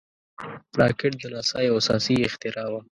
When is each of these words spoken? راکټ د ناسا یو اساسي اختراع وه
راکټ 0.79 1.13
د 1.21 1.23
ناسا 1.33 1.59
یو 1.67 1.75
اساسي 1.81 2.15
اختراع 2.27 2.67
وه 2.71 2.81